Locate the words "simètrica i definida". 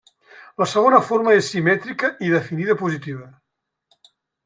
1.55-2.79